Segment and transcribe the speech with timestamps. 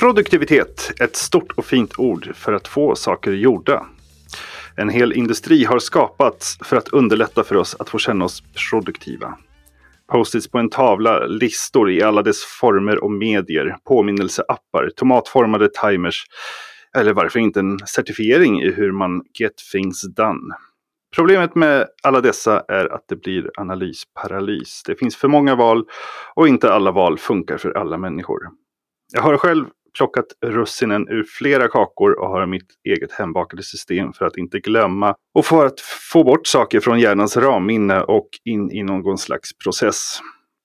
[0.00, 3.86] Produktivitet, ett stort och fint ord för att få saker gjorda.
[4.76, 9.38] En hel industri har skapats för att underlätta för oss att få känna oss produktiva.
[10.12, 16.24] Post-its på en tavla, listor i alla dess former och medier, påminnelseappar, tomatformade timers
[16.96, 20.54] eller varför inte en certifiering i hur man get things done.
[21.16, 24.82] Problemet med alla dessa är att det blir analysparalys.
[24.86, 25.84] Det finns för många val
[26.34, 28.40] och inte alla val funkar för alla människor.
[29.12, 34.24] Jag har själv plockat russinen ur flera kakor och har mitt eget hembakade system för
[34.24, 35.80] att inte glömma och för att
[36.12, 40.20] få bort saker från hjärnans ramminne och in i någon slags process.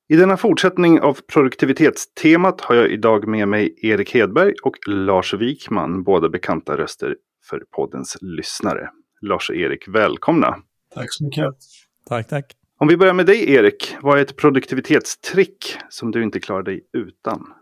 [0.09, 6.03] I denna fortsättning av produktivitetstemat har jag idag med mig Erik Hedberg och Lars Wikman,
[6.03, 7.15] båda bekanta röster
[7.49, 8.89] för poddens lyssnare.
[9.21, 10.55] Lars och Erik, välkomna!
[10.93, 11.55] Tack så mycket!
[12.07, 12.45] Tack, tack!
[12.77, 16.81] Om vi börjar med dig Erik, vad är ett produktivitetstrick som du inte klarar dig
[16.93, 17.53] utan?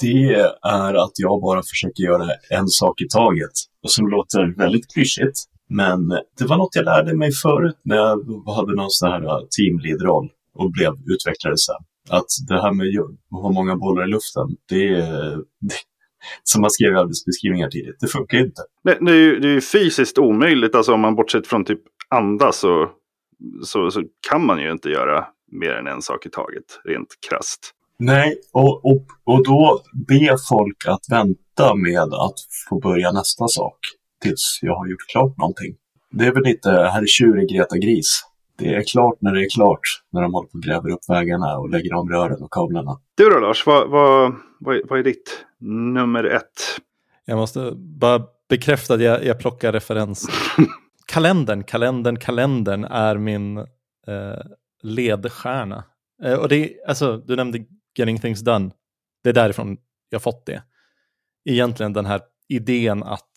[0.00, 3.52] Det är att jag bara försöker göra en sak i taget.
[3.82, 5.38] Och som låter väldigt klyschigt.
[5.68, 8.16] Men det var något jag lärde mig förut när jag
[8.56, 11.82] hade någon sån här äh, teamlead-roll och blev utvecklare sen.
[12.10, 15.74] Att det här med att ha många bollar i luften, det är, det,
[16.42, 18.62] som man skrev i arbetsbeskrivningar tidigt, det funkar inte.
[18.84, 21.80] Det, det, är ju, det är ju fysiskt omöjligt, alltså om man bortsett från typ
[22.08, 22.90] andas så,
[23.64, 27.72] så, så kan man ju inte göra mer än en sak i taget, rent krast.
[27.98, 32.34] Nej, och, och, och då be folk att vänta med att
[32.68, 33.78] få börja nästa sak
[34.22, 35.74] tills jag har gjort klart någonting.
[36.10, 38.22] Det är väl lite herr tjurig Greta Gris.
[38.58, 39.80] Det är klart när det är klart,
[40.12, 43.00] när de håller på och gräver upp vägarna och lägger om rören och kablarna.
[43.14, 45.44] Du då Lars, vad, vad, vad, vad är ditt
[45.94, 46.80] nummer ett?
[47.24, 50.28] Jag måste bara bekräfta att jag, jag plockar referens.
[51.06, 53.64] kalendern, kalendern, kalendern är min eh,
[54.82, 55.84] ledstjärna.
[56.22, 57.58] Eh, och det, alltså, du nämnde
[57.98, 58.70] Getting Things Done.
[59.22, 59.76] Det är därifrån
[60.08, 60.62] jag fått det.
[61.44, 63.30] Egentligen den här idén att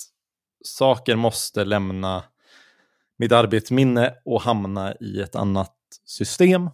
[0.64, 2.24] saker måste lämna
[3.18, 5.76] mitt arbetsminne och hamna i ett annat
[6.06, 6.70] system.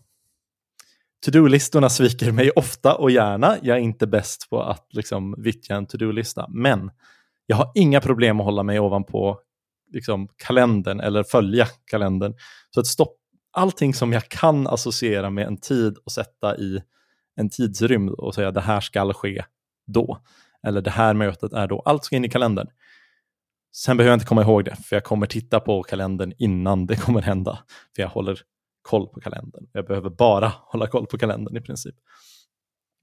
[1.26, 3.58] To-do-listorna sviker mig ofta och gärna.
[3.62, 6.92] Jag är inte bäst på att liksom vittja en to-do-lista, men
[7.46, 9.40] jag har inga problem att hålla mig ovanpå
[9.92, 12.36] liksom, kalendern eller följa kalendern.
[12.70, 13.18] Så att stopp,
[13.52, 16.82] allting som jag kan associera med en tid och sätta i
[17.36, 19.46] en tidsrymd och säga det här ska ske
[19.88, 20.18] då.
[20.64, 21.80] Eller det här mötet är då.
[21.86, 22.68] Allt ska in i kalendern.
[23.76, 26.96] Sen behöver jag inte komma ihåg det, för jag kommer titta på kalendern innan det
[27.02, 27.60] kommer hända.
[27.96, 28.40] För jag håller
[28.82, 29.68] koll på kalendern.
[29.72, 31.96] Jag behöver bara hålla koll på kalendern i princip.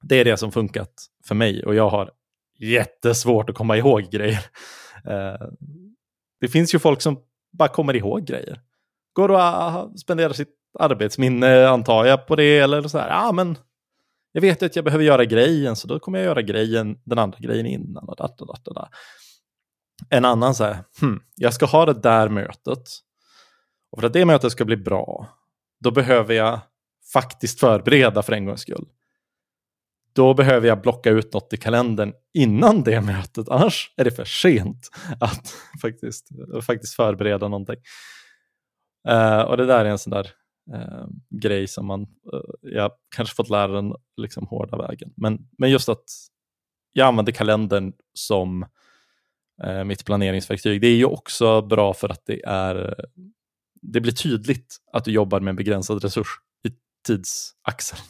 [0.03, 0.93] Det är det som funkat
[1.25, 2.11] för mig och jag har
[2.59, 4.45] jättesvårt att komma ihåg grejer.
[5.05, 5.49] Eh,
[6.41, 7.21] det finns ju folk som
[7.53, 8.61] bara kommer ihåg grejer.
[9.13, 13.09] Går och ah, spenderar sitt arbetsminne antar jag på det eller så här.
[13.09, 13.59] Ja, men
[14.33, 17.39] jag vet att jag behöver göra grejen, så då kommer jag göra grejen, den andra
[17.39, 18.09] grejen innan.
[18.09, 18.91] Och dat, dat, dat,
[20.09, 22.89] En annan så här, hmm, jag ska ha det där mötet.
[23.91, 25.29] Och för att det mötet ska bli bra,
[25.81, 26.61] då behöver jag
[27.13, 28.89] faktiskt förbereda för en gångs skull.
[30.13, 34.25] Då behöver jag blocka ut något i kalendern innan det mötet, annars är det för
[34.25, 34.91] sent
[35.21, 36.29] att faktiskt,
[36.67, 37.77] faktiskt förbereda någonting.
[39.09, 40.31] Uh, och det där är en sån där
[40.75, 45.13] eh, grej som man, eh, jag kanske fått lära den liksom hårda vägen.
[45.17, 46.05] Men, men just att
[46.93, 48.67] jag använder kalendern som
[49.65, 50.81] eh, mitt planeringsverktyg.
[50.81, 52.95] Det är ju också bra för att det är
[53.83, 56.29] det blir tydligt att du jobbar med en begränsad resurs
[56.69, 56.71] i
[57.07, 58.03] tidsaxeln.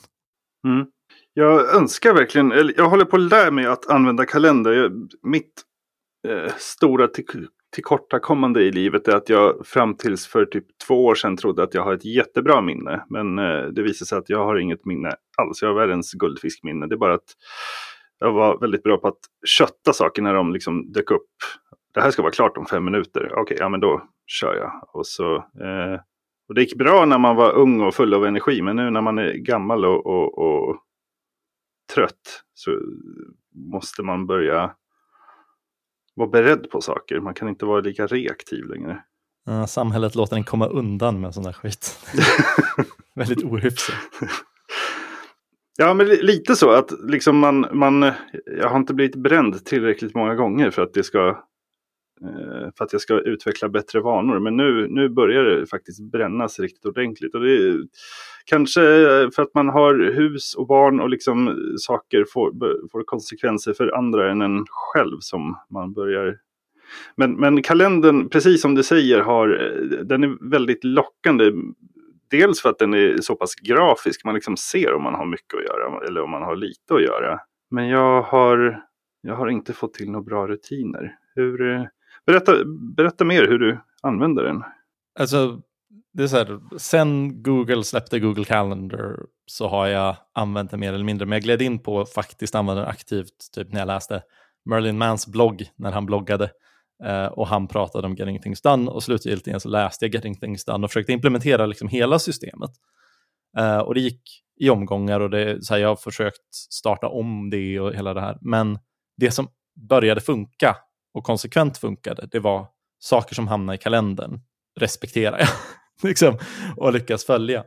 [0.66, 0.86] Mm.
[1.32, 4.72] Jag önskar verkligen, jag håller på att lära mig att använda kalender.
[4.72, 5.62] Jag, mitt
[6.28, 7.08] eh, stora
[7.72, 11.74] tillkortakommande i livet är att jag fram tills för typ två år sedan trodde att
[11.74, 13.04] jag har ett jättebra minne.
[13.08, 15.62] Men eh, det visar sig att jag har inget minne alls.
[15.62, 16.86] Jag har världens guldfiskminne.
[16.86, 17.34] Det är bara att
[18.18, 21.30] jag var väldigt bra på att kötta saker när de liksom dök upp.
[21.94, 23.26] Det här ska vara klart om fem minuter.
[23.26, 24.88] Okej, okay, ja men då kör jag.
[24.92, 26.00] Och, så, eh,
[26.48, 28.62] och det gick bra när man var ung och full av energi.
[28.62, 30.76] Men nu när man är gammal och, och, och
[31.94, 32.78] trött så
[33.54, 34.74] måste man börja
[36.20, 37.20] vara beredd på saker.
[37.20, 39.02] Man kan inte vara lika reaktiv längre.
[39.48, 41.98] Uh, samhället låter en komma undan med sån där skit.
[43.14, 43.94] Väldigt ohyfsat.
[45.78, 48.12] Ja, men lite så att liksom man, man,
[48.58, 51.44] jag har inte blivit bränd tillräckligt många gånger för att det ska
[52.24, 54.38] Eh, för att jag ska utveckla bättre vanor.
[54.38, 57.34] Men nu, nu börjar det faktiskt brännas riktigt ordentligt.
[57.34, 57.80] Och det är,
[58.44, 62.52] kanske eh, för att man har hus och barn och liksom saker får,
[62.92, 66.38] får konsekvenser för andra än en själv som man börjar
[67.16, 71.52] men, men kalendern, precis som du säger, har, eh, den är väldigt lockande.
[72.30, 75.54] Dels för att den är så pass grafisk, man liksom ser om man har mycket
[75.54, 77.40] att göra eller om man har lite att göra.
[77.70, 78.82] Men jag har
[79.22, 81.16] Jag har inte fått till några bra rutiner.
[81.34, 81.88] Hur,
[82.26, 82.52] berätta,
[82.96, 84.62] berätta mer hur du använder den.
[85.18, 85.60] Alltså,
[86.12, 90.92] det är så här, sen Google släppte Google Calendar så har jag använt det mer
[90.92, 91.26] eller mindre.
[91.26, 94.22] Men jag gled in på faktiskt använda den aktivt typ när jag läste
[94.64, 96.50] Merlin Mans blogg när han bloggade.
[97.04, 100.64] Eh, och han pratade om Getting Things Done och slutgiltigen så läste jag Getting Things
[100.64, 102.70] Done och försökte implementera liksom hela systemet.
[103.58, 104.22] Eh, och det gick
[104.60, 108.20] i omgångar och det, så här, jag har försökt starta om det och hela det
[108.20, 108.38] här.
[108.40, 108.78] Men
[109.16, 109.48] det som
[109.88, 110.76] började funka
[111.14, 112.66] och konsekvent funkade, det var
[112.98, 114.40] saker som hamnade i kalendern,
[114.80, 115.48] respekterar jag
[116.08, 116.38] liksom,
[116.76, 117.64] och lyckas följa.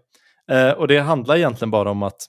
[0.51, 2.28] Eh, och det handlar egentligen bara om att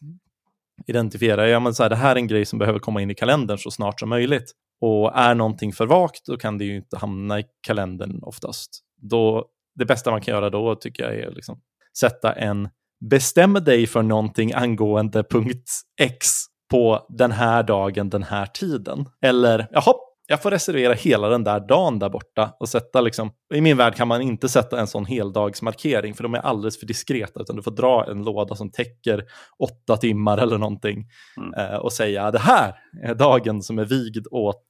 [0.87, 3.15] identifiera, ja men så här, det här är en grej som behöver komma in i
[3.15, 4.53] kalendern så snart som möjligt.
[4.81, 8.81] Och är någonting för vagt då kan det ju inte hamna i kalendern oftast.
[9.03, 11.61] Då, det bästa man kan göra då tycker jag är liksom
[11.99, 12.69] sätta en
[13.11, 15.71] bestäm dig för någonting angående punkt
[16.01, 16.29] X
[16.71, 19.09] på den här dagen, den här tiden.
[19.23, 19.95] Eller jaha,
[20.27, 23.95] jag får reservera hela den där dagen där borta och sätta liksom, i min värld
[23.95, 27.63] kan man inte sätta en sån heldagsmarkering för de är alldeles för diskreta utan du
[27.63, 29.25] får dra en låda som täcker
[29.59, 31.05] åtta timmar eller någonting
[31.37, 31.55] mm.
[31.55, 34.67] eh, och säga det här är dagen som är vigd åt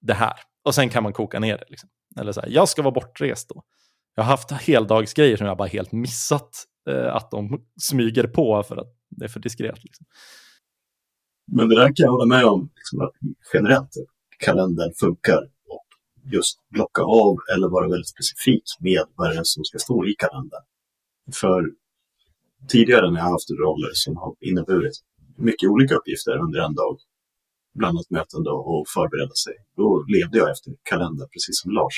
[0.00, 0.34] det här.
[0.64, 1.64] Och sen kan man koka ner det.
[1.68, 1.88] Liksom.
[2.20, 3.62] Eller så här, jag ska vara bortrest då.
[4.14, 8.76] Jag har haft heldagsgrejer som jag bara helt missat eh, att de smyger på för
[8.76, 9.84] att det är för diskret.
[9.84, 10.06] Liksom.
[11.52, 13.12] Men det där kan jag hålla med om, liksom, att
[13.54, 13.96] generellt
[14.46, 15.42] kalendern funkar
[15.74, 15.86] och
[16.34, 20.14] just blocka av eller vara väldigt specifik med vad det är som ska stå i
[20.18, 20.64] kalendern.
[21.40, 21.60] För
[22.68, 24.96] tidigare när jag haft roller som har inneburit
[25.36, 26.96] mycket olika uppgifter under en dag,
[27.74, 31.96] bland annat möten då och förbereda sig, då levde jag efter kalendern precis som Lars.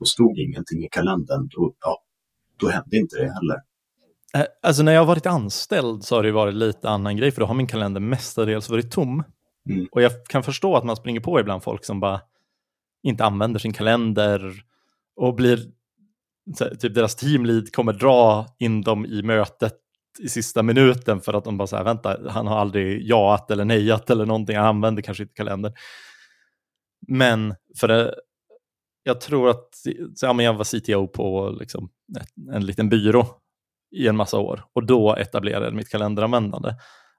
[0.00, 2.02] Och stod ingenting i kalendern, då, ja,
[2.60, 3.56] då hände inte det heller.
[4.34, 7.40] Eh, alltså när jag har varit anställd så har det varit lite annan grej, för
[7.40, 9.22] då har min kalender mestadels varit tom.
[9.66, 9.88] Mm.
[9.92, 12.20] Och jag kan förstå att man springer på ibland folk som bara
[13.02, 14.52] inte använder sin kalender
[15.16, 15.58] och blir
[16.80, 19.74] typ deras teamlead kommer dra in dem i mötet
[20.18, 24.10] i sista minuten för att de bara säger vänta, han har aldrig jaat eller nejat
[24.10, 25.72] eller någonting, han använder kanske inte kalender.
[27.08, 28.14] Men för det,
[29.02, 29.74] jag tror att
[30.14, 31.90] så, ja, jag var CTO på liksom,
[32.52, 33.26] en liten byrå
[33.96, 36.74] i en massa år och då etablerade jag mitt kalenderanvändande.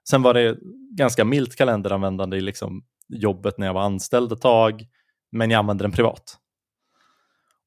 [0.09, 0.57] Sen var det
[0.91, 4.85] ganska milt kalenderanvändande i liksom jobbet när jag var anställd ett tag,
[5.31, 6.37] men jag använde den privat.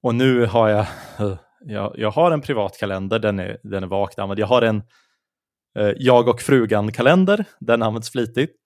[0.02, 0.86] Och nu har jag,
[1.60, 4.38] jag, jag har en privat kalender, den är, den är vagt använd.
[4.38, 4.82] Jag har en
[5.78, 8.56] eh, jag och frugan-kalender, den används flitigt.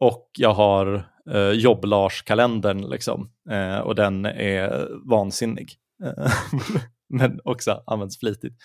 [0.00, 0.94] Och jag har
[1.30, 5.72] eh, jobb-Lars-kalendern, liksom, eh, och den är vansinnig.
[7.08, 8.56] men också används flitigt.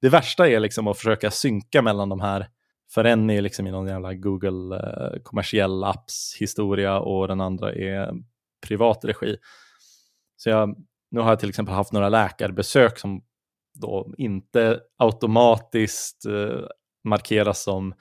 [0.00, 2.48] Det värsta är liksom att försöka synka mellan de här
[2.90, 7.72] för en är liksom i någon jävla Google eh, kommersiell apps historia och den andra
[7.72, 8.12] är
[8.66, 9.36] privat regi.
[10.36, 10.76] Så jag,
[11.10, 13.22] nu har jag till exempel haft några läkarbesök som
[13.74, 16.66] då inte automatiskt eh,
[17.04, 17.94] markeras som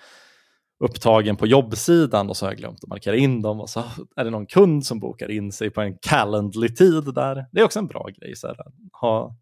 [0.84, 3.84] upptagen på jobbsidan och så har jag glömt att markera in dem och så
[4.16, 7.46] är det någon kund som bokar in sig på en calendly tid där.
[7.52, 8.58] Det är också en bra grej, så här,
[9.02, 9.36] ha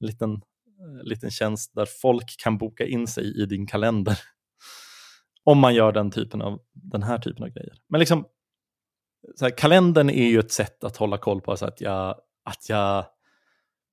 [0.00, 4.18] en liten, eh, liten tjänst där folk kan boka in sig i din kalender.
[5.48, 7.74] Om man gör den, typen av, den här typen av grejer.
[7.88, 8.24] Men liksom,
[9.36, 12.68] så här, kalendern är ju ett sätt att hålla koll på så att jag, att
[12.68, 13.06] jag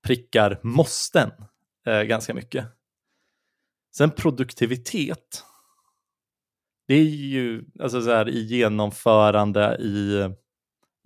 [0.08, 1.32] prickar måsten
[1.88, 2.66] eh, ganska mycket.
[3.98, 5.44] Sen produktivitet.
[6.88, 10.30] Det är ju alltså så här, i genomförande i,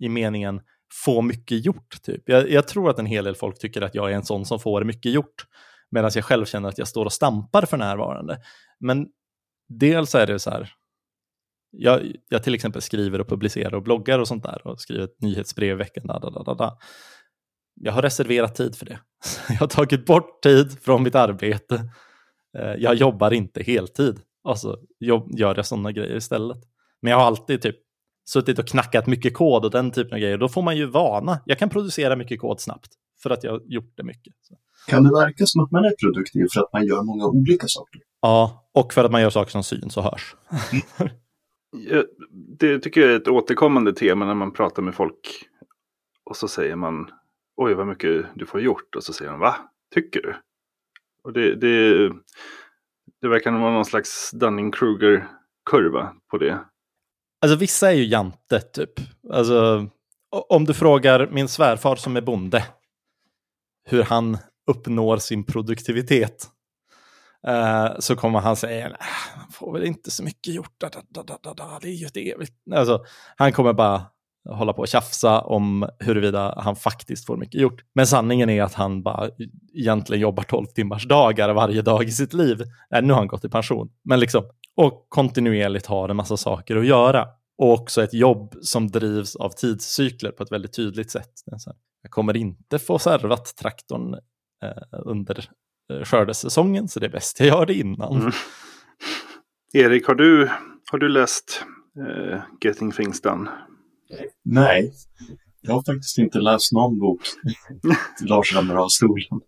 [0.04, 0.60] i meningen
[1.04, 2.02] få mycket gjort.
[2.02, 2.28] Typ.
[2.28, 4.60] Jag, jag, tror att en hel del folk tycker att jag är en sån som
[4.60, 5.46] får mycket gjort.
[5.90, 8.42] Medan jag själv känner att jag står och stampar för närvarande.
[8.80, 9.06] Men
[9.70, 10.72] dels är det så här,
[11.70, 15.20] jag, jag till exempel skriver och publicerar och bloggar och sånt där och skriver ett
[15.20, 16.06] nyhetsbrev i veckan.
[16.06, 16.78] Da, da, da, da.
[17.74, 19.00] Jag har reserverat tid för det.
[19.48, 21.74] Jag har tagit bort tid från mitt arbete.
[22.58, 24.20] Eh, jag jobbar inte heltid.
[24.44, 26.58] Alltså jobb, gör jag sådana grejer istället.
[27.02, 27.76] Men jag har alltid typ
[28.28, 30.38] suttit och knackat mycket kod och den typen av grejer.
[30.38, 31.40] Då får man ju vana.
[31.46, 32.88] Jag kan producera mycket kod snabbt
[33.22, 34.34] för att jag har gjort det mycket.
[34.40, 34.56] Så.
[34.88, 38.00] Kan det verka som att man är produktiv för att man gör många olika saker?
[38.20, 40.36] Ja, och för att man gör saker som syns och hörs.
[42.58, 45.48] det tycker jag är ett återkommande tema när man pratar med folk.
[46.24, 47.10] Och så säger man
[47.56, 48.94] oj vad mycket du får gjort.
[48.96, 49.56] Och så säger de va?
[49.94, 50.34] Tycker du?
[51.22, 52.08] Och det, det,
[53.20, 56.64] det verkar vara någon slags Dunning-Kruger-kurva på det.
[57.42, 58.92] Alltså vissa är ju jante typ.
[59.32, 59.86] Alltså
[60.48, 62.64] om du frågar min svärfar som är bonde
[63.84, 66.48] hur han uppnår sin produktivitet
[67.48, 71.38] Uh, så kommer han säga, han får väl inte så mycket gjort, da, da, da,
[71.42, 71.78] da, da.
[71.82, 72.54] det är ju ett evigt...
[72.74, 73.04] Alltså,
[73.36, 74.02] han kommer bara
[74.48, 77.84] hålla på och tjafsa om huruvida han faktiskt får mycket gjort.
[77.94, 79.30] Men sanningen är att han bara
[79.74, 82.62] egentligen jobbar 12 timmars dagar varje dag i sitt liv.
[82.94, 83.90] Äh, nu har han gått i pension.
[84.04, 84.44] Men liksom,
[84.76, 87.26] och kontinuerligt har en massa saker att göra.
[87.58, 91.30] Och också ett jobb som drivs av tidscykler på ett väldigt tydligt sätt.
[92.02, 94.14] Jag kommer inte få servat traktorn
[94.64, 95.44] eh, under
[96.04, 98.16] skördesäsongen, så det är bäst jag gör det innan.
[98.16, 98.32] Mm.
[99.72, 100.50] Erik, har du,
[100.90, 101.64] har du läst
[101.98, 103.50] uh, Getting Things Done?
[104.44, 104.92] Nej,
[105.62, 107.20] jag har faktiskt inte läst någon bok.
[108.22, 109.40] Lars ramlar av stolen.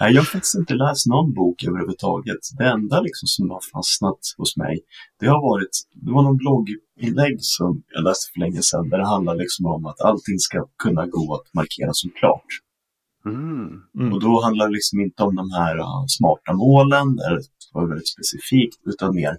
[0.00, 2.38] Nej, jag har faktiskt inte läst någon bok överhuvudtaget.
[2.58, 4.80] Det enda liksom som har fastnat hos mig,
[5.20, 9.06] det har varit, det var någon blogginlägg som jag läste för länge sedan, där det
[9.06, 12.50] handlar liksom om att allting ska kunna gå att markera som klart.
[13.26, 13.82] Mm.
[13.98, 14.12] Mm.
[14.12, 17.86] Och då handlar det liksom inte om de här uh, smarta målen, där det var
[17.86, 19.36] väldigt specifikt, utan mer,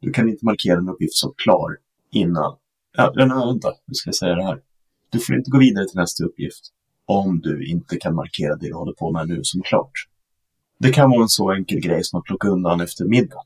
[0.00, 1.76] du kan inte markera en uppgift som klar
[2.10, 2.56] innan,
[2.96, 4.60] ja, vänta, hur ska jag säga det här?
[5.10, 6.64] Du får inte gå vidare till nästa uppgift
[7.06, 9.92] om du inte kan markera det du håller på med nu som klart.
[10.78, 13.40] Det kan vara en så enkel grej som att plocka undan efter middag.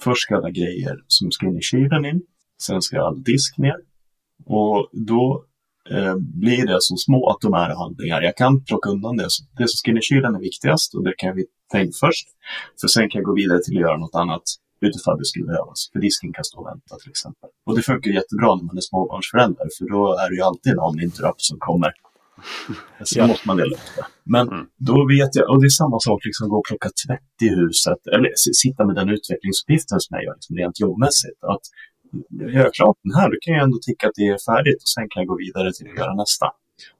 [0.00, 2.22] Först ska alla grejer som ska in i kylen in,
[2.62, 3.76] sen ska all disk ner.
[4.44, 5.44] Och då
[5.90, 8.22] eh, blir det så små atomära handlingar.
[8.22, 9.28] Jag kan plocka undan det.
[9.58, 12.26] Det som ska in i kylen är viktigast och det kan vi ta in först.
[12.80, 14.42] För sen kan jag gå vidare till att göra något annat
[14.80, 15.90] utifall det skulle behövas.
[15.92, 17.48] För disken kan stå och vänta till exempel.
[17.66, 21.00] Och det funkar jättebra när man är småbarnsförälder för då är det ju alltid någon
[21.06, 21.92] interrupt som kommer.
[23.04, 23.26] Så ja.
[23.26, 24.06] måste man dela upp det.
[24.24, 24.66] Men mm.
[24.88, 28.00] då vet jag, och det är samma sak liksom gå och plocka tvätt i huset
[28.14, 28.30] eller
[28.64, 31.40] sitta med den utvecklingsuppgiften som jag gör liksom rent jobbmässigt.
[31.54, 31.64] Att
[32.30, 34.88] gör jag klart den här, då kan jag ändå tycka att det är färdigt och
[34.88, 36.46] sen kan jag gå vidare till att göra nästa.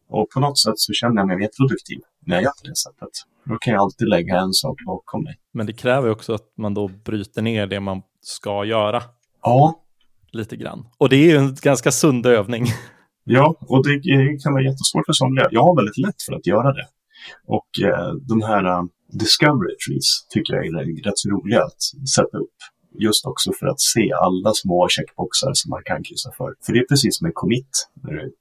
[0.09, 2.77] Och på något sätt så känner jag mig mer produktiv när jag gör på det
[2.77, 3.09] sättet.
[3.45, 5.39] Då kan jag alltid lägga en sak bakom mig.
[5.53, 9.03] Men det kräver också att man då bryter ner det man ska göra.
[9.43, 9.81] Ja.
[10.33, 10.87] Lite grann.
[10.99, 12.67] Och det är ju en ganska sund övning.
[13.31, 14.01] Ja, och det
[14.43, 15.49] kan vara jättesvårt för somliga.
[15.51, 16.87] Jag har väldigt lätt för att göra det.
[17.47, 21.83] Och eh, de här uh, Discovery Trees tycker jag är rätt så roliga att
[22.15, 22.59] sätta upp.
[22.99, 26.55] Just också för att se alla små checkboxar som man kan kryssa för.
[26.65, 28.33] För det är precis som en commit när du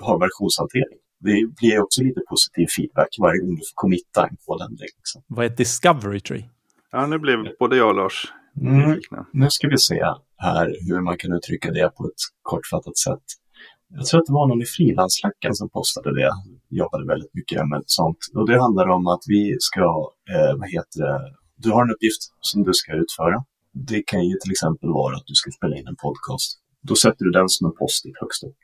[0.00, 4.88] har versionshantering det blir också lite positiv feedback varje gång du får committa en kodändring.
[4.96, 5.22] Liksom.
[5.26, 6.44] Vad är ett discovery tree?
[6.92, 9.00] Ja, nu blev både jag och Lars mm.
[9.32, 10.04] Nu ska vi se
[10.36, 13.26] här hur man kan uttrycka det på ett kortfattat sätt.
[13.88, 16.32] Jag tror att det var någon i frilansslacken som postade det.
[16.68, 18.18] Jobbade väldigt mycket med sånt.
[18.34, 19.80] Och det handlar om att vi ska,
[20.34, 23.44] eh, vad heter det, du har en uppgift som du ska utföra.
[23.74, 26.58] Det kan ju till exempel vara att du ska spela in en podcast.
[26.80, 28.56] Då sätter du den som en post-it högst upp.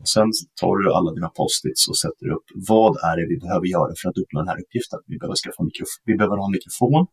[0.00, 0.28] Och sen
[0.60, 4.08] tar du alla dina post-its och sätter upp vad är det vi behöver göra för
[4.08, 5.00] att uppnå den här uppgiften.
[5.06, 7.06] Vi behöver, skaffa mikrof- vi behöver ha en mikrofon,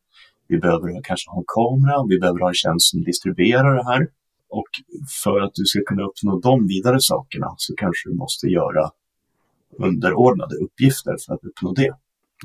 [0.48, 4.02] vi behöver kanske ha en kamera, vi behöver ha en tjänst som distribuerar det här.
[4.50, 4.72] Och
[5.24, 8.92] för att du ska kunna uppnå de vidare sakerna så kanske du måste göra
[9.80, 11.92] underordnade uppgifter för att uppnå det.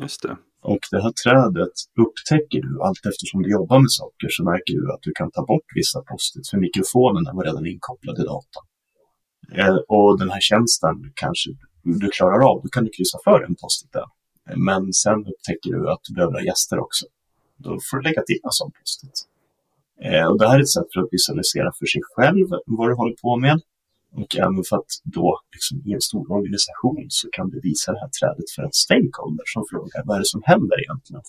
[0.00, 0.36] Just det.
[0.70, 4.92] Och det här trädet upptäcker du allt eftersom du jobbar med saker så märker du
[4.92, 8.66] att du kan ta bort vissa post-its för mikrofonen var redan inkopplad i datorn.
[9.58, 11.50] Eh, och den här tjänsten kanske
[11.82, 14.08] du klarar av, då kan du kryssa för en post där.
[14.68, 17.06] Men sen upptäcker du att du behöver ha gäster också.
[17.64, 19.16] Då får du lägga till en sån post-it.
[20.06, 22.94] Eh, och det här är ett sätt för att visualisera för sig själv vad du
[22.94, 23.60] håller på med.
[24.16, 28.00] Och även för att då liksom, i en stor organisation så kan du visa det
[28.00, 31.22] här trädet för en stakeholder som frågar vad är det som händer egentligen?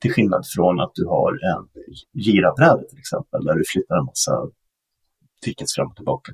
[0.00, 1.62] Till skillnad från att du har en
[2.24, 4.34] girabräde till exempel där du flyttar en massa
[5.42, 6.32] tickets fram och tillbaka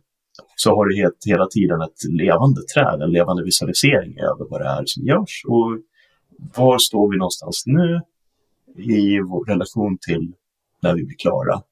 [0.56, 4.68] så har du helt, hela tiden ett levande träd, en levande visualisering över vad det
[4.68, 5.78] är som görs och
[6.56, 8.00] var står vi någonstans nu
[8.76, 10.32] i vår relation till
[10.82, 11.62] när vi blir klara,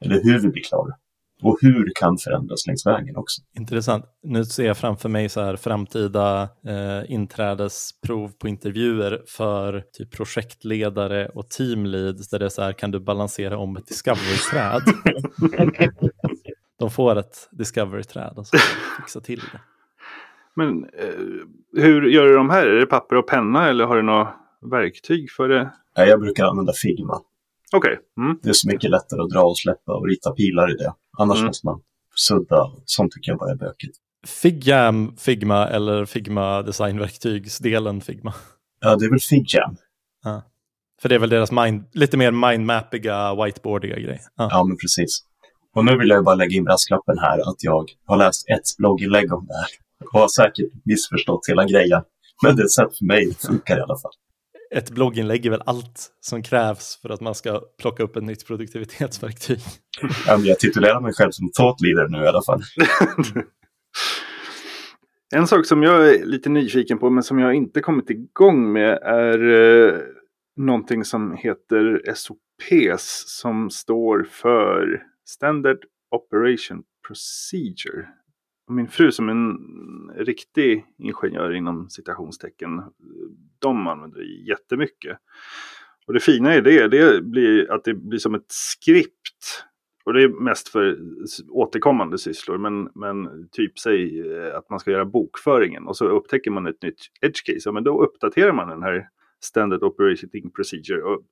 [0.00, 0.94] eller hur vi blir klara.
[1.42, 3.42] Och hur kan förändras längs vägen också.
[3.56, 4.04] Intressant.
[4.22, 11.28] Nu ser jag framför mig så här framtida eh, inträdesprov på intervjuer för typ projektledare
[11.28, 14.82] och teamleads där det är så här, kan du balansera om ett discovery-träd?
[16.78, 18.58] de får ett discovery-träd och så
[18.96, 19.60] fixa till det.
[20.54, 22.66] Men eh, hur gör du de här?
[22.66, 24.28] Är det papper och penna eller har du några
[24.70, 25.72] verktyg för det?
[25.96, 27.20] Nej, jag brukar använda Figma.
[27.72, 27.92] Okej.
[27.92, 28.24] Okay.
[28.24, 28.38] Mm.
[28.42, 30.94] Det är så mycket lättare att dra och släppa och rita pilar i det.
[31.18, 31.46] Annars mm.
[31.46, 31.80] måste man
[32.16, 32.70] sudda.
[32.84, 33.96] Sånt tycker jag bara är bökigt.
[34.26, 38.34] Figjam Figma eller Figma designverktygsdelen Figma?
[38.80, 39.76] Ja, det är väl Figjam.
[40.24, 40.42] Ja.
[41.02, 44.20] För det är väl deras mind, lite mer mindmappiga, whiteboardiga grej.
[44.36, 44.48] Ja.
[44.50, 45.18] ja, men precis.
[45.74, 49.32] Och nu vill jag bara lägga in brasklappen här att jag har läst ett blogginlägg
[49.32, 49.68] om det här
[50.12, 52.02] och har säkert missförstått hela grejen.
[52.42, 54.12] Men det är ett sätt för mig det funkar i alla fall.
[54.74, 58.46] Ett blogginlägg är väl allt som krävs för att man ska plocka upp ett nytt
[58.46, 59.60] produktivitetsverktyg.
[60.26, 62.62] Ja, jag titulerar mig själv som thought leader nu i alla fall.
[65.34, 68.98] En sak som jag är lite nyfiken på men som jag inte kommit igång med
[69.02, 70.00] är eh,
[70.56, 75.78] någonting som heter SOPs som står för Standard
[76.10, 78.08] Operation Procedure.
[78.72, 79.58] Min fru som en
[80.16, 82.82] riktig ingenjör inom citationstecken,
[83.58, 85.18] de använder det jättemycket.
[86.06, 89.64] Och det fina i det, det blir att det blir som ett skript
[90.04, 90.98] och det är mest för
[91.48, 92.58] återkommande sysslor.
[92.58, 96.82] Men, men typ säg eh, att man ska göra bokföringen och så upptäcker man ett
[96.82, 97.60] nytt edge case.
[97.64, 99.08] Ja, men då uppdaterar man den här
[99.40, 101.02] Standard Operating Procedure.
[101.02, 101.22] Och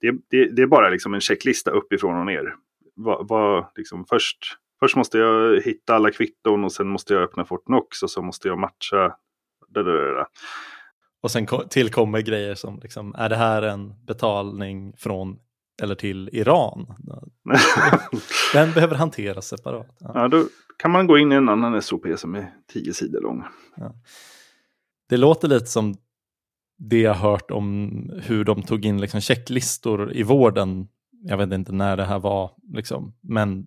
[0.00, 2.54] det, det, det är bara liksom en checklista uppifrån och ner.
[2.96, 4.38] Va, va, liksom först,
[4.80, 8.48] först måste jag hitta alla kvitton och sen måste jag öppna Fortnox och så måste
[8.48, 9.16] jag matcha.
[9.68, 10.26] Där, där, där.
[11.22, 15.38] Och sen tillkommer grejer som, liksom, är det här en betalning från
[15.82, 16.86] eller till Iran.
[18.52, 19.96] Den behöver hanteras separat.
[19.98, 20.12] Ja.
[20.14, 20.28] ja.
[20.28, 20.44] då
[20.76, 23.44] kan man gå in i en annan SOP som är tio sidor lång.
[23.76, 23.94] Ja.
[25.08, 25.94] Det låter lite som
[26.78, 27.90] det jag hört om
[28.22, 30.88] hur de tog in liksom checklistor i vården.
[31.22, 33.14] Jag vet inte när det här var, liksom.
[33.20, 33.66] men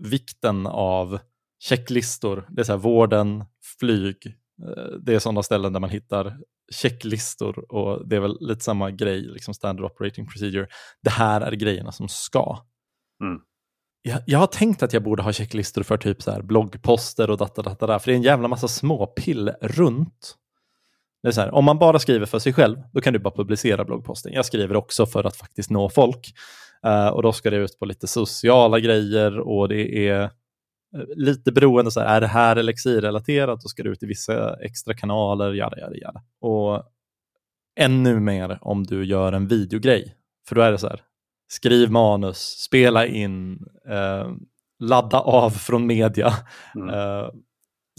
[0.00, 1.18] vikten av
[1.62, 3.44] checklistor, det är så här vården,
[3.80, 4.16] flyg,
[4.62, 6.36] eh, det är sådana ställen där man hittar
[6.72, 10.66] checklistor och det är väl lite samma grej, liksom standard operating procedure.
[11.02, 12.58] Det här är grejerna som ska.
[13.22, 13.40] Mm.
[14.02, 17.36] Jag, jag, har tänkt att jag borde ha checklistor för typ så här bloggposter och
[17.36, 20.36] data, data, data, för det är en jävla massa småpill runt.
[21.22, 23.34] Det är så här, om man bara skriver för sig själv, då kan du bara
[23.34, 24.32] publicera bloggposten.
[24.32, 26.34] Jag skriver också för att faktiskt nå folk.
[26.86, 30.30] Uh, och då ska det ut på lite sociala grejer och det är
[30.96, 34.56] Eh, lite beroende, så här, är det här Elixir-relaterat, då ska det ut i vissa
[34.60, 36.22] extra kanaler, jada, jada, jada.
[36.40, 36.82] Och
[37.76, 40.14] ännu mer om du gör en videogrej,
[40.48, 41.02] för då är det så här,
[41.48, 44.30] skriv manus, spela in, eh,
[44.78, 46.34] ladda av från media,
[46.74, 46.88] mm.
[46.88, 47.28] eh,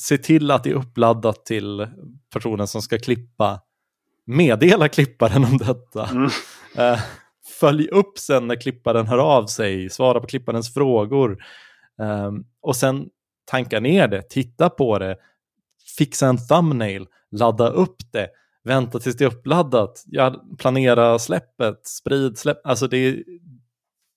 [0.01, 1.87] se till att det är uppladdat till
[2.33, 3.61] personen som ska klippa,
[4.25, 6.07] meddela klipparen om detta.
[6.07, 6.29] Mm.
[6.77, 6.99] Eh,
[7.59, 11.43] följ upp sen när klipparen hör av sig, svara på klipparens frågor.
[11.97, 13.09] Um, och sen
[13.45, 15.17] tanka ner det, titta på det,
[15.97, 18.29] fixa en thumbnail, ladda upp det,
[18.63, 22.57] vänta tills det är uppladdat, ja, planera släppet, sprid släpp.
[22.63, 23.23] Alltså det är,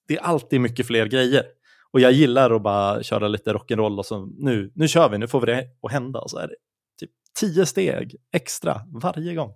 [0.08, 1.44] det är alltid mycket fler grejer.
[1.90, 5.28] Och jag gillar att bara köra lite rock'n'roll och så nu, nu kör vi, nu
[5.28, 6.20] får vi det att hända.
[6.20, 6.54] Och så är det
[7.00, 9.52] typ tio steg extra varje gång.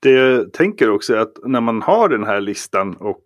[0.00, 3.24] Det jag tänker också är att när man har den här listan och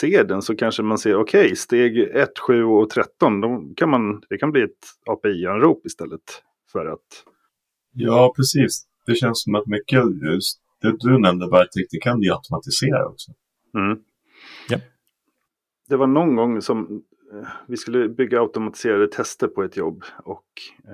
[0.00, 3.90] ser den så kanske man ser okej, okay, steg 1, 7 och 13, då kan
[3.90, 7.24] man, det kan bli ett API-anrop istället för att...
[7.92, 8.84] Ja, precis.
[9.06, 13.32] Det känns som att mycket just det du nämnde, verktyg, det kan du automatisera också.
[13.74, 13.98] Mm.
[14.68, 14.78] Ja.
[15.88, 20.44] Det var någon gång som eh, vi skulle bygga automatiserade tester på ett jobb och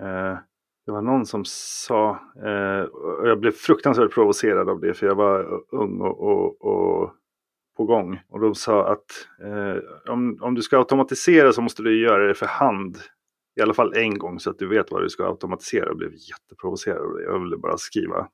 [0.03, 0.39] eh,
[0.87, 2.11] det var någon som sa,
[2.45, 7.11] eh, och jag blev fruktansvärt provocerad av det för jag var ung och, och, och
[7.77, 8.21] på gång.
[8.29, 12.35] Och de sa att eh, om, om du ska automatisera så måste du göra det
[12.35, 12.99] för hand.
[13.57, 15.87] I alla fall en gång så att du vet vad du ska automatisera.
[15.87, 17.23] Jag blev jätteprovocerad.
[17.27, 18.29] Jag ville bara skriva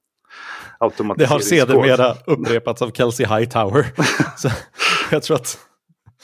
[1.16, 3.86] Det har sedermera upprepats av Kelsey Hightower.
[4.36, 4.48] så
[5.10, 5.69] jag tror att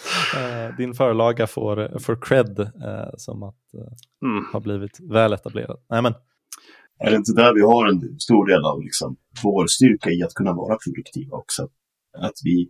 [0.78, 4.44] din förlaga får, får cred eh, som att eh, mm.
[4.52, 5.78] ha blivit väl etablerad.
[5.90, 6.14] Nej, men...
[6.98, 10.35] Är det inte där vi har en stor del av liksom, vår styrka i att
[10.35, 11.68] kunna vara produktiva också?
[12.18, 12.68] Att vi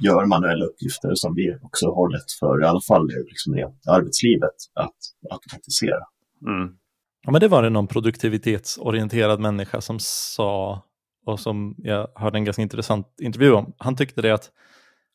[0.00, 4.56] gör manuella uppgifter som vi också har lätt för, i alla fall liksom i arbetslivet,
[4.74, 4.96] att
[5.30, 6.04] automatisera.
[6.46, 6.76] Mm.
[7.22, 10.82] Ja, men det var det någon produktivitetsorienterad människa som sa,
[11.26, 13.72] och som jag hörde en ganska intressant intervju om.
[13.78, 14.50] Han tyckte det att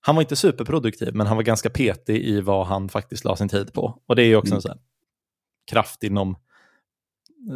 [0.02, 3.50] han var inte superproduktiv, men han var ganska petig i vad han faktiskt la sin
[3.50, 4.02] tid på.
[4.08, 4.58] Och det är ju också mm.
[4.58, 4.78] en sån
[5.72, 6.36] kraft inom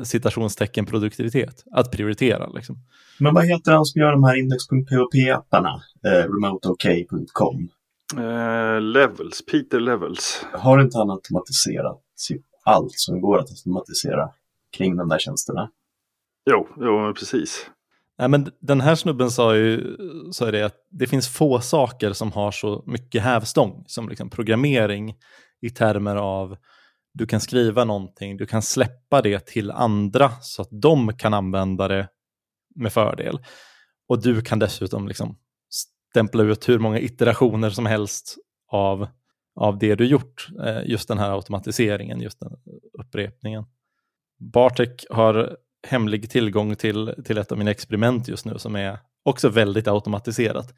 [0.03, 2.49] citationstecken produktivitet, att prioritera.
[2.49, 2.77] Liksom.
[3.19, 5.81] Men vad heter han som gör de här index.php-apparna?
[6.05, 7.69] Eh, remoteok.com.
[8.17, 10.45] Eh, levels, Peter Levels.
[10.53, 12.01] Har inte han automatiserat
[12.63, 14.29] allt som går att automatisera
[14.77, 15.71] kring de där tjänsterna?
[16.51, 17.69] Jo, jo precis.
[18.17, 19.97] Nej, men den här snubben sa ju
[20.31, 25.15] sa det att det finns få saker som har så mycket hävstång som liksom programmering
[25.61, 26.57] i termer av
[27.13, 31.87] du kan skriva någonting, du kan släppa det till andra så att de kan använda
[31.87, 32.07] det
[32.75, 33.39] med fördel.
[34.07, 35.37] Och du kan dessutom liksom
[36.11, 38.37] stämpla ut hur många iterationer som helst
[38.71, 39.07] av,
[39.55, 40.47] av det du gjort.
[40.65, 42.51] Eh, just den här automatiseringen, just den
[42.99, 43.65] upprepningen.
[44.39, 49.49] Bartek har hemlig tillgång till, till ett av mina experiment just nu som är också
[49.49, 50.73] väldigt automatiserat.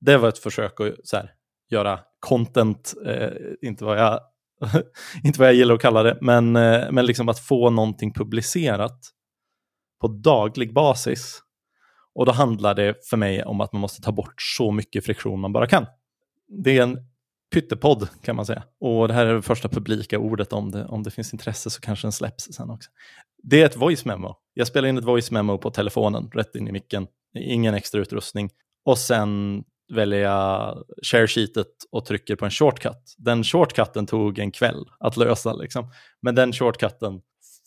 [0.00, 1.32] Det var ett försök att så här,
[1.70, 3.30] göra content, eh,
[3.62, 4.20] inte vad jag
[5.24, 9.00] inte vad jag gillar att kalla det, men, eh, men liksom att få någonting publicerat
[10.00, 11.42] på daglig basis.
[12.14, 15.40] Och då handlar det för mig om att man måste ta bort så mycket friktion
[15.40, 15.86] man bara kan.
[16.64, 16.98] Det är en
[17.54, 18.62] pyttepodd kan man säga.
[18.80, 20.52] Och det här är det första publika ordet.
[20.52, 22.90] Om det, om det finns intresse så kanske den släpps sen också.
[23.42, 24.36] Det är ett voice memo.
[24.54, 27.06] Jag spelar in ett voice memo på telefonen, rätt in i micken.
[27.38, 28.50] Ingen extra utrustning.
[28.84, 29.62] Och sen
[29.94, 33.14] väljer jag share sheetet och trycker på en shortcut.
[33.18, 35.52] Den shortcutten tog en kväll att lösa.
[35.52, 35.90] Liksom.
[36.22, 37.20] Men den shortcutten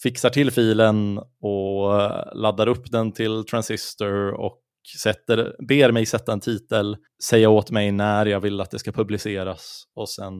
[0.03, 4.59] fixar till filen och eh, laddar upp den till Transistor och
[5.03, 8.91] sätter, ber mig sätta en titel, säga åt mig när jag vill att det ska
[8.91, 10.33] publiceras och sen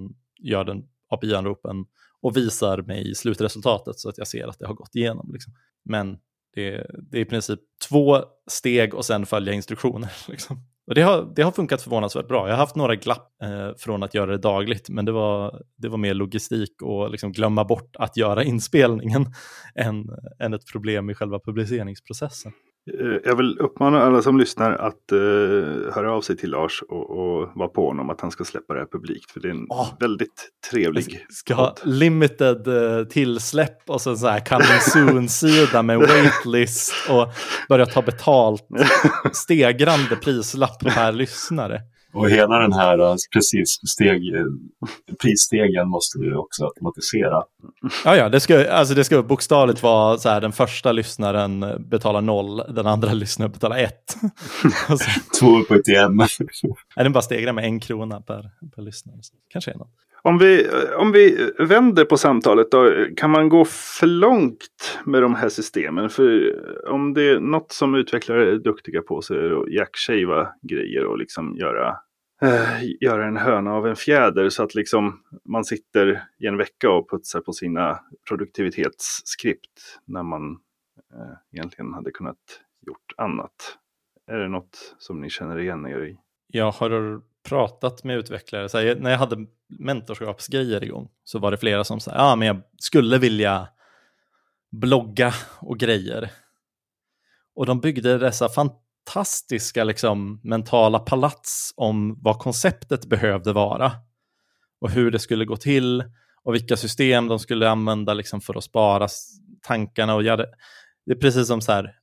[0.43, 1.85] gör den API-anropen
[2.23, 5.29] och visar mig slutresultatet så att jag ser att det har gått igenom.
[5.33, 5.53] Liksom.
[5.85, 6.17] Men
[6.55, 7.59] det, det, är i princip
[7.89, 10.11] två steg och sen följa instruktioner.
[10.27, 10.57] Liksom.
[10.87, 12.47] Och det har, det har funkat förvånansvärt bra.
[12.47, 15.89] Jag har haft några glapp eh, från att göra det dagligt, men det var, det
[15.89, 19.25] var mer logistik och liksom glömma bort att göra inspelningen
[19.75, 20.09] än,
[20.39, 22.51] än ett problem i själva publiceringsprocessen.
[22.91, 25.19] Eh, jag vill uppmana alla som lyssnar att uh,
[25.93, 28.79] höra av sig till Lars och, och vara på honom att han ska släppa det
[28.79, 29.31] här publikt.
[29.31, 34.27] För det är en oh, väldigt trevlig Ska ha limited uh, tillsläpp och så, så
[34.27, 37.27] här coming soon-sida med waitlist och
[37.69, 38.67] börja ta betalt.
[39.33, 41.81] Stegrande prislapp per lyssnare.
[42.13, 44.21] Och hela den här eh, precis steg,
[45.21, 47.43] prisstegen måste vi också automatisera.
[48.05, 52.21] Ja, ja, det ska, alltså det ska bokstavligt vara så här, den första lyssnaren betalar
[52.21, 54.17] noll, den andra lyssnaren betalar ett.
[55.39, 56.15] Två på ett igen.
[56.15, 56.27] Nej,
[56.95, 59.17] den bara stegrar med en krona per, per lyssnare.
[59.49, 59.91] Kanske är något.
[60.25, 65.35] Om vi, om vi vänder på samtalet då, kan man gå för långt med de
[65.35, 66.09] här systemen?
[66.09, 66.55] För
[66.89, 71.05] om det är något som utvecklare är duktiga på så är det att jackshava grejer
[71.05, 71.97] och liksom göra,
[72.41, 76.89] äh, göra en höna av en fjäder så att liksom man sitter i en vecka
[76.89, 80.51] och putsar på sina produktivitetsskript när man
[81.13, 83.77] äh, egentligen hade kunnat gjort annat.
[84.27, 86.17] Är det något som ni känner igen er i?
[86.47, 91.57] Jag har pratat med utvecklare, så här, när jag hade mentorskapsgrejer igång så var det
[91.57, 93.67] flera som sa, ja men jag skulle vilja
[94.71, 96.29] blogga och grejer.
[97.55, 103.91] Och de byggde dessa fantastiska liksom, mentala palats om vad konceptet behövde vara
[104.81, 106.03] och hur det skulle gå till
[106.43, 109.07] och vilka system de skulle använda liksom, för att spara
[109.61, 110.15] tankarna.
[110.15, 110.45] Och göra,
[111.05, 111.95] det är precis som så här,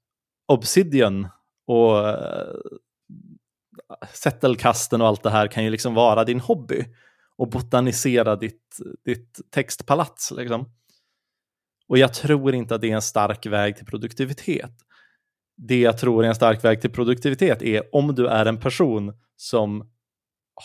[0.46, 1.28] Obsidian
[1.66, 2.54] och eh,
[4.12, 6.84] settelkasten och allt det här kan ju liksom vara din hobby
[7.36, 10.30] och botanisera ditt, ditt textpalats.
[10.30, 10.72] Liksom.
[11.88, 14.72] Och jag tror inte att det är en stark väg till produktivitet.
[15.56, 19.12] Det jag tror är en stark väg till produktivitet är om du är en person
[19.36, 19.90] som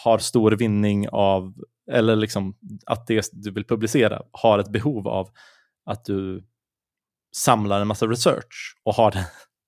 [0.04, 1.54] har stor vinning av,
[1.92, 5.30] eller liksom att det du vill publicera har ett behov av
[5.86, 6.44] att du
[7.36, 9.16] samlar en massa research och har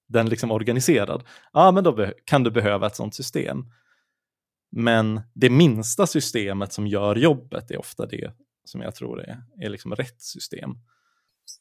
[0.08, 3.66] den liksom organiserad, ja men då kan du behöva ett sånt system.
[4.72, 8.32] Men det minsta systemet som gör jobbet är ofta det
[8.66, 10.70] som jag tror är, är liksom rätt system.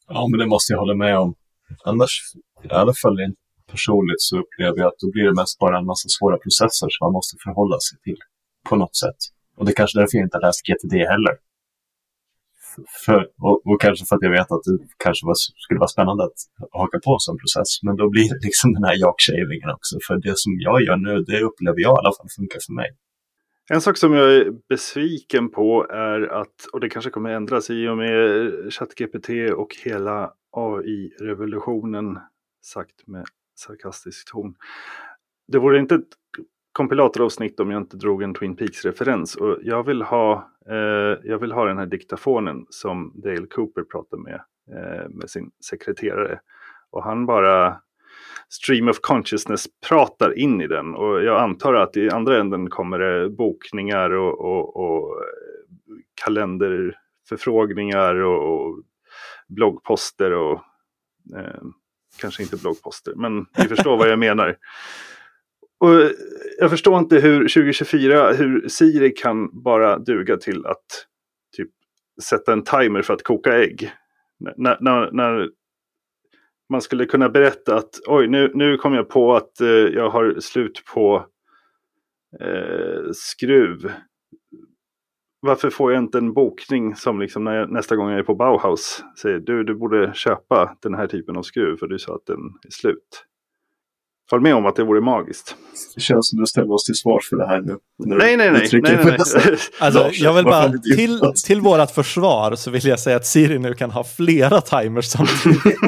[0.08, 1.34] Ja, men det måste jag hålla med om.
[1.84, 2.20] Annars,
[2.64, 3.16] i alla fall
[3.66, 7.04] personligt, så upplever jag att då blir det mest bara en massa svåra processer som
[7.06, 8.18] man måste förhålla sig till
[8.68, 9.16] på något sätt.
[9.56, 11.34] Och det är kanske därför jag inte har läst GTD heller.
[13.06, 15.34] För, och, och, kanske för att jag vet att det kanske var,
[15.64, 16.38] skulle vara spännande att
[16.72, 17.70] haka på en sån process.
[17.82, 19.94] Men då blir det liksom den här jakshavingen också.
[20.06, 22.88] För det som jag gör nu, det upplever jag i alla fall funkar för mig.
[23.70, 27.88] En sak som jag är besviken på är att, och det kanske kommer ändras i
[27.88, 32.18] och med ChatGPT och hela AI-revolutionen,
[32.64, 33.24] sagt med
[33.58, 34.54] sarkastisk ton.
[35.52, 36.12] Det vore inte ett
[36.76, 39.36] kompilatoravsnitt om jag inte drog en Twin Peaks-referens.
[39.36, 44.16] Och jag vill, ha, eh, jag vill ha den här diktafonen som Dale Cooper pratar
[44.16, 44.40] med,
[44.72, 46.40] eh, med sin sekreterare.
[46.90, 47.80] Och han bara
[48.48, 50.94] stream of consciousness pratar in i den.
[50.94, 55.26] Och jag antar att i andra änden kommer det bokningar och, och, och eh,
[56.24, 58.82] kalenderförfrågningar och, och
[59.48, 60.60] bloggposter och
[61.36, 61.62] eh,
[62.20, 64.56] kanske inte bloggposter, men ni förstår vad jag menar.
[65.78, 66.10] Och eh,
[66.58, 70.86] jag förstår inte hur 2024, hur Siri kan bara duga till att
[71.56, 71.70] typ
[72.22, 73.92] sätta en timer för att koka ägg.
[74.38, 75.48] När, när, när
[76.72, 80.40] man skulle kunna berätta att oj, nu, nu kom jag på att eh, jag har
[80.40, 81.26] slut på
[82.40, 83.92] eh, skruv.
[85.40, 88.34] Varför får jag inte en bokning som liksom när jag, nästa gång jag är på
[88.34, 92.26] Bauhaus säger du, du borde köpa den här typen av skruv för du sa att
[92.26, 93.26] den är slut.
[94.30, 95.56] Håll med om att det vore magiskt.
[95.94, 97.76] Det känns som du ställer oss till svars för det här nu.
[97.98, 98.68] Nej, nej, nej.
[98.72, 99.18] nej, nej, nej.
[99.78, 103.74] alltså, jag vill bara, till, till vårat försvar så vill jag säga att Siri nu
[103.74, 105.62] kan ha flera timers samtidigt.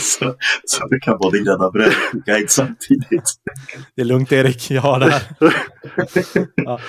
[0.00, 3.34] så, så du kan både grädda bröd och guide samtidigt.
[3.94, 5.22] Det är lugnt Erik, jag har det här.
[6.54, 6.80] ja.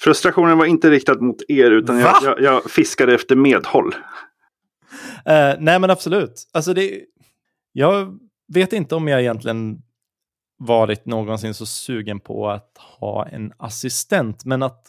[0.00, 3.94] Frustrationen var inte riktad mot er utan jag, jag, jag fiskade efter medhåll.
[5.26, 6.48] Eh, nej men absolut.
[6.52, 7.00] Alltså det,
[7.72, 9.82] jag vet inte om jag egentligen
[10.58, 14.86] varit någonsin så sugen på att ha en assistent, men att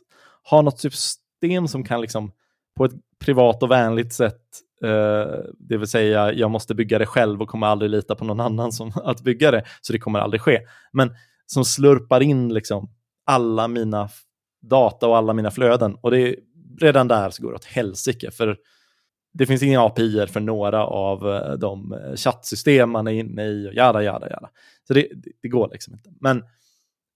[0.50, 2.32] ha något system som kan liksom
[2.78, 4.42] på ett privat och vänligt sätt,
[4.84, 8.40] eh, det vill säga jag måste bygga det själv och kommer aldrig lita på någon
[8.40, 10.60] annan som att bygga det, så det kommer aldrig ske.
[10.92, 11.16] Men
[11.46, 12.90] som slurpar in liksom
[13.26, 14.10] alla mina
[14.62, 15.98] data och alla mina flöden.
[16.02, 16.36] Och det är,
[16.82, 18.58] redan där så går det åt helsike, för
[19.38, 23.70] det finns inga API för några av eh, de eh, chattsystem man är inne i
[23.70, 24.50] och jada, jada, jada.
[24.88, 25.08] Så det,
[25.42, 26.10] det, går liksom inte.
[26.22, 26.44] Men,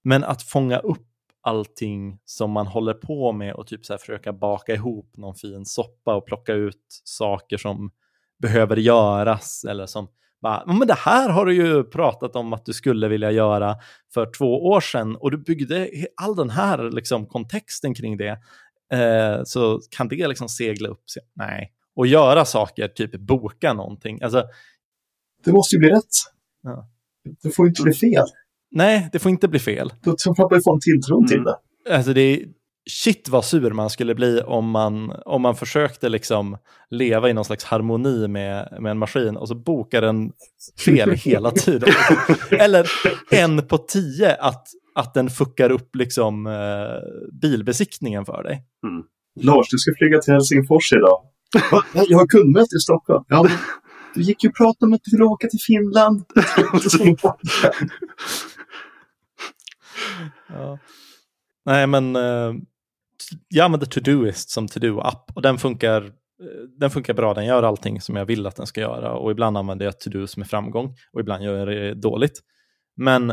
[0.04, 1.06] men att fånga upp
[1.42, 5.64] allting som man håller på med och typ så här försöka baka ihop någon fin
[5.64, 7.90] soppa och plocka ut saker som
[8.38, 10.08] behöver göras eller som
[10.42, 13.76] bara, men det här har du ju pratat om att du skulle vilja göra
[14.14, 18.38] för två år sedan och du byggde all den här liksom, kontexten kring det.
[18.92, 21.22] Eh, så kan det liksom segla upp sig?
[21.34, 21.72] Nej.
[22.00, 24.22] Och göra saker, typ boka någonting.
[24.22, 24.44] Alltså,
[25.44, 26.04] Det måste ju bli rätt.
[26.62, 26.88] Ja.
[27.42, 28.24] Det får ju inte bli fel.
[28.70, 29.92] nej, det får inte bli fel.
[30.02, 31.44] Då tappar ju få en tilltron till Mm.
[31.84, 31.94] det.
[31.96, 32.44] Alltså det är,
[32.90, 36.56] shit vad sur man skulle bli om man, om man försökte liksom
[36.90, 40.32] leva i någon slags harmoni med, med en maskin och så bokar den
[40.84, 41.88] fel hela tiden.
[42.50, 42.90] Eller
[43.30, 48.64] en på tio att, att den fuckar upp liksom eh, bilbesiktningen för dig.
[49.40, 51.22] Lars, du ska flyga till Helsingfors idag.
[51.92, 53.24] Jag har kundmöte i Stockholm.
[53.28, 53.52] Ja, men
[54.14, 56.24] du gick ju och pratade om att du ville åka till Finland.
[60.48, 60.78] Ja.
[61.64, 62.54] Nej, men eh,
[63.48, 66.10] jag använder Todoist som to-do-app och den funkar, eh,
[66.78, 67.34] den funkar bra.
[67.34, 70.36] Den gör allting som jag vill att den ska göra och ibland använder jag To-dos
[70.36, 72.40] med framgång och ibland gör jag det dåligt.
[72.96, 73.32] Men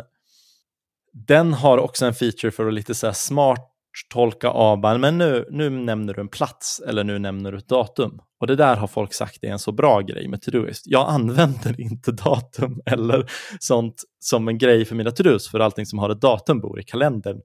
[1.13, 3.76] den har också en feature för att lite så här smart
[4.13, 8.19] tolka av, men nu, nu nämner du en plats eller nu nämner du ett datum.
[8.39, 10.83] Och det där har folk sagt är en så bra grej med Todoist.
[10.85, 15.99] Jag använder inte datum eller sånt som en grej för mina to-dos, för allting som
[15.99, 17.41] har ett datum bor i kalendern.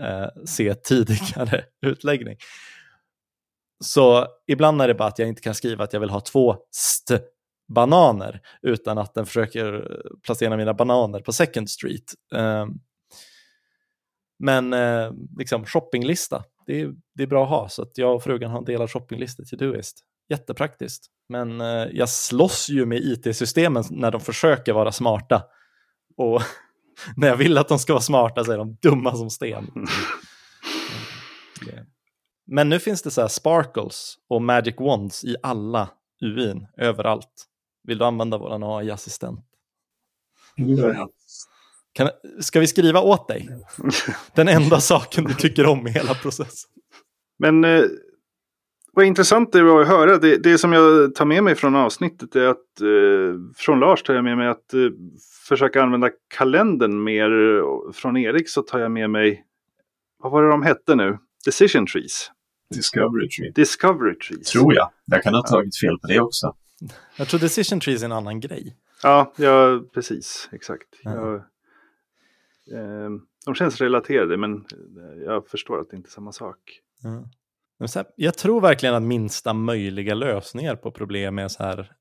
[0.00, 2.36] Eh, se tidigare utläggning.
[3.84, 6.56] Så ibland är det bara att jag inte kan skriva att jag vill ha två
[6.76, 7.18] st
[7.74, 9.88] bananer utan att den försöker
[10.24, 12.04] placera mina bananer på Second Street.
[12.34, 12.66] Eh,
[14.38, 17.68] men eh, liksom shoppinglista, det är, det är bra att ha.
[17.68, 20.04] Så att jag och frugan har en delad shoppinglista till Doist.
[20.28, 21.06] Jättepraktiskt.
[21.28, 25.42] Men eh, jag slåss ju med it-systemen när de försöker vara smarta.
[26.16, 26.42] Och
[27.16, 29.70] när jag vill att de ska vara smarta så är de dumma som sten.
[31.66, 31.86] Det-
[32.46, 35.88] Men nu finns det så här sparkles och magic wands i alla
[36.22, 37.46] UIn, överallt.
[37.82, 39.40] Vill du använda vår AI-assistent?
[41.94, 42.08] Kan,
[42.40, 43.48] ska vi skriva åt dig?
[44.34, 46.70] Den enda saken du tycker om i hela processen.
[47.38, 47.82] Men eh,
[48.92, 50.18] vad intressant det var att höra.
[50.18, 54.14] Det, det som jag tar med mig från avsnittet är att eh, från Lars tar
[54.14, 54.80] jag med mig att eh,
[55.48, 57.30] försöka använda kalendern mer.
[57.92, 59.44] Från Erik så tar jag med mig,
[60.22, 61.18] vad var det de hette nu?
[61.44, 62.30] Decision trees.
[62.74, 63.52] Discovery Tree.
[63.54, 64.50] Discovery trees.
[64.50, 64.90] Tror jag.
[65.04, 66.54] Jag kan ha tagit fel på det också.
[67.16, 68.76] Jag tror decision trees är en annan grej.
[69.02, 70.48] Ja, ja precis.
[70.52, 70.88] Exakt.
[71.02, 71.14] Ja.
[71.14, 71.44] Jag,
[72.72, 76.58] Ehm, de känns relaterade men eh, jag förstår att det inte är samma sak.
[77.04, 77.24] Mm.
[77.94, 81.92] Här, jag tror verkligen att minsta möjliga lösningar på problem är så här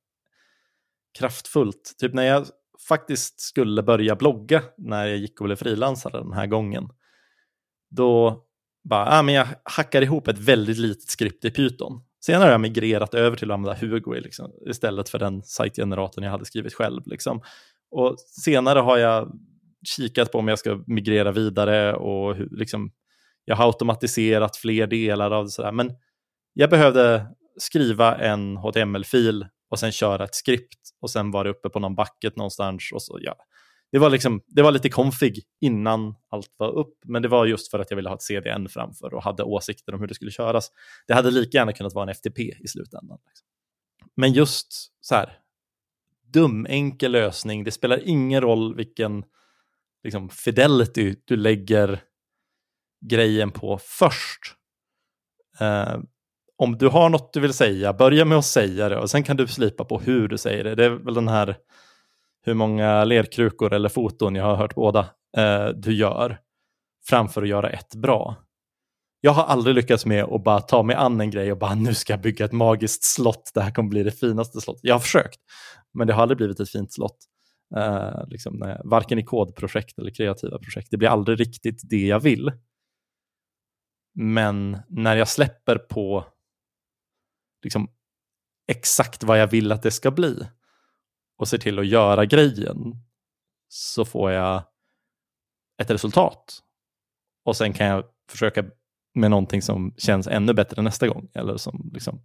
[1.19, 1.95] kraftfullt.
[1.99, 2.45] Typ när jag
[2.87, 6.89] faktiskt skulle börja blogga när jag gick och blev frilansare den här gången.
[7.89, 8.43] Då
[8.83, 12.01] bara, ah, men jag hackar ihop ett väldigt litet skript i Python.
[12.25, 16.31] Senare har jag migrerat över till att använda Hugo liksom, istället för den sajtgeneratorn jag
[16.31, 17.01] hade skrivit själv.
[17.05, 17.41] Liksom.
[17.91, 19.31] Och senare har jag
[19.83, 22.91] kikat på om jag ska migrera vidare och hur, liksom,
[23.45, 25.51] jag har automatiserat fler delar av det.
[25.51, 25.71] Sådär.
[25.71, 25.91] Men
[26.53, 31.69] jag behövde skriva en HTML-fil och sen köra ett skript och sen var det uppe
[31.69, 32.89] på någon bucket någonstans.
[32.93, 33.35] Och så, ja.
[33.91, 37.71] det, var liksom, det var lite config innan allt var upp, men det var just
[37.71, 40.31] för att jag ville ha ett CDN framför och hade åsikter om hur det skulle
[40.31, 40.71] köras.
[41.07, 43.17] Det hade lika gärna kunnat vara en FTP i slutändan.
[43.27, 43.47] Liksom.
[44.15, 44.67] Men just
[45.01, 45.37] så här,
[46.33, 47.63] dum, enkel lösning.
[47.63, 49.23] Det spelar ingen roll vilken
[50.03, 52.01] liksom, fidelity du lägger
[53.09, 54.55] grejen på först.
[55.59, 55.97] Eh,
[56.57, 59.37] om du har något du vill säga, börja med att säga det och sen kan
[59.37, 60.75] du slipa på hur du säger det.
[60.75, 61.57] Det är väl den här
[62.45, 64.99] hur många lerkrukor eller foton, jag har hört båda,
[65.37, 66.39] eh, du gör
[67.09, 68.35] framför att göra ett bra.
[69.21, 71.93] jag har aldrig lyckats med att bara ta mig an en grej och bara nu
[71.93, 74.83] ska jag bygga ett magiskt slott, det här kommer bli det finaste slottet.
[74.83, 75.39] Jag har försökt,
[75.93, 77.17] men det har aldrig blivit ett fint slott.
[77.77, 80.87] Uh, liksom, nej, varken i kodprojekt eller kreativa projekt.
[80.91, 82.51] Det blir aldrig riktigt det jag vill.
[84.15, 86.25] Men när jag släpper på
[87.63, 87.91] liksom,
[88.67, 90.47] exakt vad jag vill att det ska bli
[91.37, 92.77] och ser till att göra grejen
[93.67, 94.63] så får jag
[95.81, 96.59] ett resultat.
[97.45, 98.65] Och sen kan jag försöka
[99.13, 101.29] med någonting som känns ännu bättre nästa gång.
[101.33, 102.21] Eller som liksom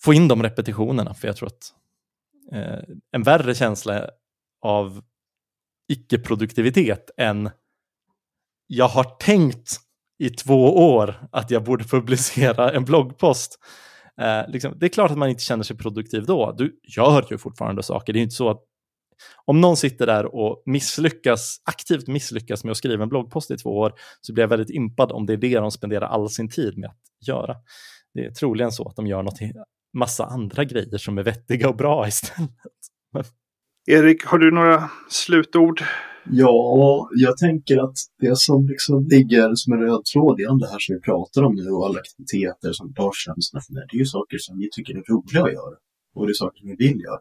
[0.00, 1.14] få in de repetitionerna.
[1.14, 1.74] För jag tror att
[2.52, 2.78] eh,
[3.12, 4.10] en värre känsla
[4.62, 5.02] av
[5.92, 7.50] icke-produktivitet än
[8.66, 9.76] jag har tänkt
[10.18, 13.58] i två år att jag borde publicera en bloggpost.
[14.20, 16.54] Eh, liksom, det är klart att man inte känner sig produktiv då.
[16.58, 18.12] Du gör ju fortfarande saker.
[18.12, 18.64] Det är inte så att
[19.44, 23.70] om någon sitter där och misslyckas, aktivt misslyckas med att skriva en bloggpost i två
[23.70, 26.78] år så blir jag väldigt impad om det är det de spenderar all sin tid
[26.78, 27.56] med att göra.
[28.14, 29.38] Det är troligen så att de gör något,
[29.94, 32.50] massa andra grejer som är vettiga och bra istället.
[33.86, 35.82] Erik, har du några slutord?
[36.30, 40.78] Ja, jag tänker att det som liksom ligger som en röd tråd i det här
[40.78, 44.38] som vi pratar om nu och alla aktiviteter som Lars känns det är ju saker
[44.38, 45.76] som vi tycker är roliga att göra.
[46.14, 47.20] Och det är saker som vi vill göra.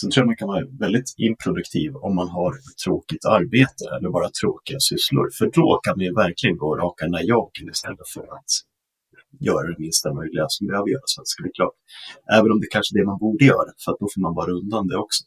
[0.00, 4.10] Sen tror jag man kan vara väldigt improduktiv om man har ett tråkigt arbete eller
[4.10, 5.30] bara tråkiga sysslor.
[5.38, 8.50] För då kan man ju verkligen gå raka najaken istället för att
[9.40, 11.76] göra det minsta möjliga som behöver göras för att det ska bli klart.
[12.38, 14.50] Även om det kanske är det man borde göra, för att då får man bara
[14.50, 15.24] undan det också.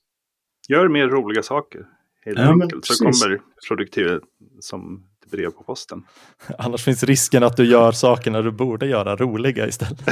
[0.69, 1.85] Gör mer roliga saker,
[2.25, 4.23] helt ja, enkelt, så kommer produktivitet
[4.59, 6.03] som brev på posten.
[6.57, 10.01] Annars finns risken att du gör sakerna du borde göra roliga istället.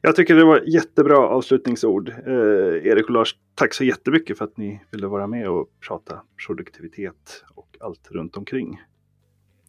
[0.00, 2.08] Jag tycker det var jättebra avslutningsord.
[2.08, 6.22] Eh, Erik och Lars, tack så jättemycket för att ni ville vara med och prata
[6.46, 8.80] produktivitet och allt runt omkring.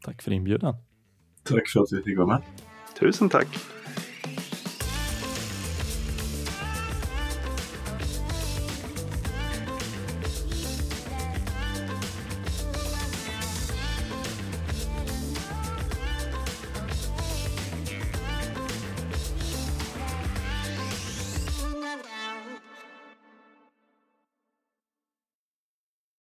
[0.02, 0.76] Tack för inbjudan.
[1.44, 2.42] Tack för att vi fick vara med.
[3.00, 3.48] Tusen tack.